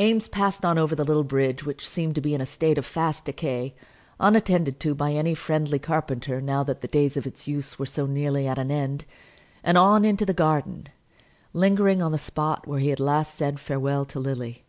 [0.00, 2.86] Eames passed on over the little bridge, which seemed to be in a state of
[2.86, 3.74] fast decay,
[4.18, 8.06] unattended to by any friendly carpenter, now that the days of its use were so
[8.06, 9.04] nearly at an end;
[9.62, 10.88] and on into the garden,
[11.52, 14.64] lingering on the spot where he had last said farewell to Lily.